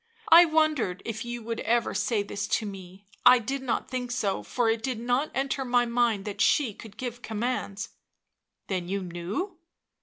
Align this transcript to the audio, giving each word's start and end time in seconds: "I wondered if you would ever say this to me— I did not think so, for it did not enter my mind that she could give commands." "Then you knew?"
"I 0.29 0.45
wondered 0.45 1.03
if 1.05 1.23
you 1.25 1.43
would 1.43 1.59
ever 1.59 1.93
say 1.93 2.23
this 2.23 2.47
to 2.57 2.65
me— 2.65 3.05
I 3.23 3.37
did 3.37 3.61
not 3.61 3.87
think 3.87 4.09
so, 4.09 4.41
for 4.41 4.67
it 4.67 4.81
did 4.81 4.99
not 4.99 5.29
enter 5.35 5.63
my 5.63 5.85
mind 5.85 6.25
that 6.25 6.41
she 6.41 6.73
could 6.73 6.97
give 6.97 7.21
commands." 7.21 7.89
"Then 8.65 8.87
you 8.89 9.03
knew?" 9.03 9.59